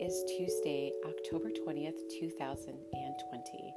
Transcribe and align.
is 0.00 0.22
Tuesday, 0.38 0.92
October 1.04 1.48
20th, 1.50 1.98
2020. 2.20 3.74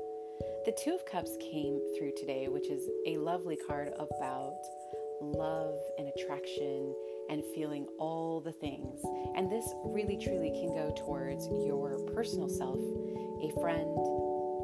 The 0.66 0.72
Two 0.84 0.94
of 0.94 1.04
Cups 1.08 1.36
came 1.42 1.82
through 1.98 2.12
today, 2.16 2.48
which 2.48 2.70
is 2.70 2.88
a 3.08 3.18
lovely 3.18 3.58
card 3.68 3.90
about 3.98 4.62
love 5.20 5.80
and 5.98 6.12
attraction 6.16 6.94
and 7.32 7.44
feeling 7.56 7.88
all 7.98 8.40
the 8.40 8.52
things. 8.52 9.02
And 9.36 9.52
this 9.52 9.66
really 9.84 10.16
truly 10.16 10.52
can 10.52 10.76
go 10.76 10.94
towards 10.96 11.48
your 11.66 11.98
personal 12.14 12.48
self, 12.48 12.78
a 12.78 13.50
friend, 13.60 13.90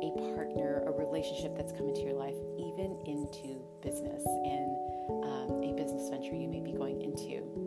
a 0.04 0.36
partner, 0.36 0.84
a 0.86 0.92
relationship 0.92 1.58
that's 1.58 1.72
come 1.72 1.90
into 1.90 2.02
your 2.02 2.14
life, 2.14 2.38
even 2.60 3.00
into 3.08 3.60
business 3.82 4.24
and 4.46 4.78
um, 5.26 5.64
a 5.64 5.74
business 5.76 6.08
venture 6.10 6.36
you 6.36 6.48
may 6.48 6.62
be 6.62 6.72
going 6.72 7.02
into. 7.02 7.65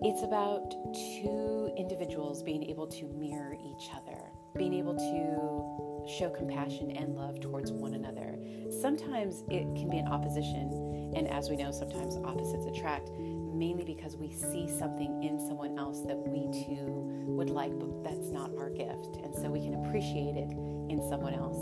It's 0.00 0.22
about 0.22 0.70
two 0.94 1.72
individuals 1.76 2.44
being 2.44 2.62
able 2.70 2.86
to 2.86 3.04
mirror 3.18 3.54
each 3.54 3.90
other, 3.92 4.18
being 4.56 4.72
able 4.74 4.94
to 4.94 6.08
show 6.08 6.30
compassion 6.30 6.92
and 6.92 7.16
love 7.16 7.40
towards 7.40 7.72
one 7.72 7.94
another. 7.94 8.38
Sometimes 8.80 9.42
it 9.50 9.64
can 9.74 9.90
be 9.90 9.98
an 9.98 10.06
opposition, 10.06 11.12
and 11.16 11.26
as 11.26 11.50
we 11.50 11.56
know, 11.56 11.72
sometimes 11.72 12.16
opposites 12.16 12.64
attract, 12.66 13.10
mainly 13.18 13.84
because 13.84 14.16
we 14.16 14.32
see 14.32 14.68
something 14.68 15.24
in 15.24 15.36
someone 15.48 15.76
else 15.76 16.02
that 16.02 16.16
we 16.16 16.46
too 16.64 17.26
would 17.26 17.50
like, 17.50 17.76
but 17.76 18.04
that's 18.04 18.30
not 18.30 18.52
our 18.56 18.70
gift. 18.70 19.18
And 19.24 19.34
so 19.34 19.50
we 19.50 19.58
can 19.58 19.84
appreciate 19.84 20.36
it 20.36 20.50
in 20.88 21.04
someone 21.10 21.34
else. 21.34 21.58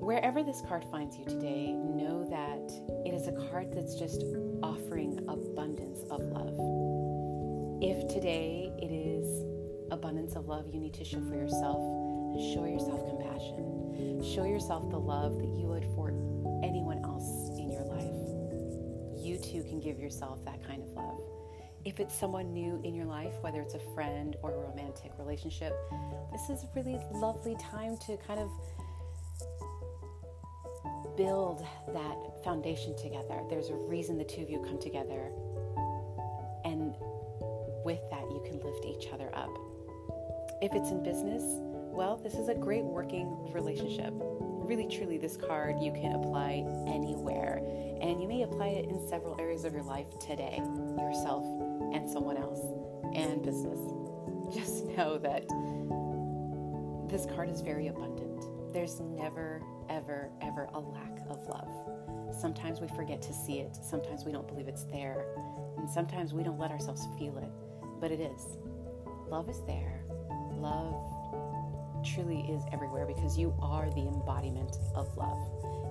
Wherever 0.00 0.42
this 0.42 0.62
card 0.66 0.84
finds 0.90 1.18
you 1.18 1.26
today, 1.26 1.72
know 1.72 2.24
that 2.30 2.72
it 3.04 3.12
is 3.12 3.26
a 3.26 3.32
card 3.50 3.72
that's 3.74 3.98
just 3.98 4.22
offering 4.62 5.18
abundance 5.28 6.00
of 6.10 6.20
love. 6.22 6.56
If 7.82 8.08
today 8.12 8.72
it 8.78 8.90
is 8.90 9.44
abundance 9.90 10.34
of 10.34 10.46
love 10.46 10.66
you 10.68 10.80
need 10.80 10.94
to 10.94 11.04
show 11.04 11.20
for 11.20 11.34
yourself, 11.34 11.80
show 12.54 12.64
yourself 12.64 13.06
compassion. 13.08 14.22
Show 14.22 14.44
yourself 14.44 14.90
the 14.90 14.98
love 14.98 15.38
that 15.38 15.48
you 15.48 15.66
would 15.66 15.84
for 15.94 16.08
anyone 16.62 17.02
else 17.04 17.50
in 17.58 17.70
your 17.70 17.84
life. 17.84 19.24
You 19.24 19.38
too 19.38 19.62
can 19.62 19.80
give 19.80 19.98
yourself 19.98 20.44
that 20.44 20.66
kind 20.66 20.82
of 20.82 20.88
love. 20.90 21.20
If 21.84 22.00
it's 22.00 22.14
someone 22.18 22.52
new 22.52 22.80
in 22.82 22.94
your 22.94 23.06
life, 23.06 23.34
whether 23.42 23.60
it's 23.60 23.74
a 23.74 23.94
friend 23.94 24.36
or 24.42 24.52
a 24.52 24.58
romantic 24.58 25.12
relationship, 25.18 25.72
this 26.32 26.50
is 26.50 26.64
a 26.64 26.68
really 26.74 26.98
lovely 27.14 27.56
time 27.60 27.96
to 28.06 28.16
kind 28.26 28.40
of 28.40 28.50
build 31.16 31.64
that 31.92 32.44
foundation 32.44 32.96
together. 32.96 33.40
There's 33.48 33.70
a 33.70 33.74
reason 33.74 34.18
the 34.18 34.24
two 34.24 34.42
of 34.42 34.50
you 34.50 34.60
come 34.60 34.78
together. 34.78 35.30
And 36.64 36.94
with 37.84 38.00
that, 38.10 38.22
you 38.30 38.42
can 38.44 38.60
lift 38.60 38.84
each 38.84 39.12
other 39.12 39.30
up. 39.34 39.50
If 40.62 40.74
it's 40.74 40.90
in 40.90 41.02
business, 41.02 41.42
well, 41.92 42.16
this 42.16 42.34
is 42.34 42.48
a 42.48 42.54
great 42.54 42.84
working 42.84 43.52
relationship. 43.52 44.12
Really, 44.12 44.88
truly, 44.88 45.18
this 45.18 45.36
card 45.36 45.76
you 45.80 45.92
can 45.92 46.12
apply 46.12 46.64
anywhere, 46.86 47.60
and 48.00 48.20
you 48.20 48.26
may 48.26 48.42
apply 48.42 48.68
it 48.68 48.88
in 48.88 49.06
several 49.08 49.40
areas 49.40 49.64
of 49.64 49.72
your 49.72 49.84
life 49.84 50.06
today 50.18 50.60
yourself 51.16 51.44
and 51.94 52.08
someone 52.08 52.36
else, 52.36 52.60
and 53.14 53.42
business. 53.42 53.78
Just 54.54 54.84
know 54.96 55.18
that 55.18 55.46
this 57.08 57.26
card 57.34 57.48
is 57.48 57.60
very 57.60 57.88
abundant. 57.88 58.44
There's 58.76 59.00
never, 59.00 59.62
ever, 59.88 60.30
ever 60.42 60.68
a 60.74 60.78
lack 60.78 61.18
of 61.30 61.46
love. 61.48 62.36
Sometimes 62.38 62.78
we 62.78 62.88
forget 62.88 63.22
to 63.22 63.32
see 63.32 63.60
it, 63.60 63.74
sometimes 63.74 64.26
we 64.26 64.32
don't 64.32 64.46
believe 64.46 64.68
it's 64.68 64.84
there, 64.84 65.24
and 65.78 65.88
sometimes 65.88 66.34
we 66.34 66.42
don't 66.42 66.58
let 66.58 66.70
ourselves 66.70 67.08
feel 67.18 67.38
it 67.38 67.48
but 68.00 68.10
it 68.10 68.20
is. 68.20 68.58
Love 69.28 69.48
is 69.48 69.62
there. 69.66 70.02
Love 70.52 70.94
truly 72.04 72.40
is 72.42 72.62
everywhere 72.70 73.06
because 73.06 73.38
you 73.38 73.54
are 73.60 73.88
the 73.90 74.02
embodiment 74.02 74.76
of 74.94 75.16
love. 75.16 75.38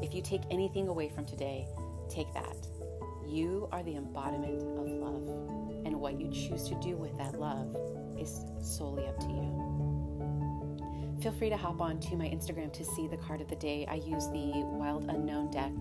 If 0.03 0.13
you 0.13 0.21
take 0.21 0.41
anything 0.51 0.87
away 0.87 1.09
from 1.09 1.25
today, 1.25 1.67
take 2.07 2.31
that. 2.33 2.67
You 3.25 3.67
are 3.71 3.81
the 3.81 3.95
embodiment 3.95 4.61
of 4.61 4.87
love. 4.87 5.85
And 5.85 5.99
what 5.99 6.19
you 6.19 6.29
choose 6.31 6.67
to 6.69 6.75
do 6.75 6.95
with 6.95 7.17
that 7.17 7.39
love 7.39 7.75
is 8.19 8.45
solely 8.61 9.07
up 9.07 9.19
to 9.21 9.27
you. 9.27 9.54
Feel 11.25 11.33
free 11.33 11.49
to 11.49 11.57
hop 11.57 11.81
on 11.81 11.99
to 12.01 12.15
my 12.15 12.25
Instagram 12.25 12.71
to 12.71 12.85
see 12.85 13.07
the 13.07 13.17
card 13.17 13.41
of 13.41 13.47
the 13.47 13.55
day. 13.55 13.83
I 13.89 13.95
use 13.95 14.27
the 14.27 14.51
Wild 14.53 15.05
Unknown 15.09 15.49
deck, 15.49 15.73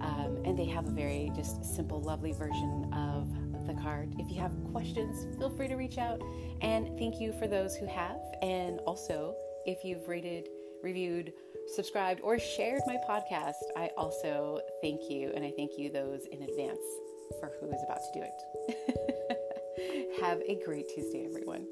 um, 0.00 0.38
and 0.46 0.58
they 0.58 0.64
have 0.64 0.88
a 0.88 0.90
very 0.90 1.30
just 1.36 1.62
simple, 1.62 2.00
lovely 2.00 2.32
version 2.32 2.90
of 2.90 3.66
the 3.66 3.74
card. 3.74 4.14
If 4.18 4.30
you 4.30 4.40
have 4.40 4.50
questions, 4.72 5.26
feel 5.36 5.50
free 5.50 5.68
to 5.68 5.74
reach 5.74 5.98
out. 5.98 6.22
And 6.62 6.98
thank 6.98 7.20
you 7.20 7.34
for 7.34 7.46
those 7.46 7.76
who 7.76 7.84
have. 7.84 8.16
And 8.40 8.80
also, 8.86 9.34
if 9.66 9.84
you've 9.84 10.08
rated, 10.08 10.48
reviewed, 10.82 11.34
subscribed, 11.66 12.22
or 12.22 12.38
shared 12.38 12.80
my 12.86 12.96
podcast, 13.06 13.60
I 13.76 13.90
also 13.98 14.62
thank 14.80 15.02
you. 15.10 15.32
And 15.34 15.44
I 15.44 15.52
thank 15.54 15.72
you 15.76 15.90
those 15.90 16.24
in 16.32 16.40
advance 16.40 16.80
for 17.40 17.52
who 17.60 17.66
is 17.66 17.82
about 17.84 17.98
to 17.98 18.20
do 18.20 18.24
it. 18.24 20.18
have 20.22 20.40
a 20.48 20.58
great 20.64 20.88
Tuesday, 20.94 21.26
everyone. 21.26 21.66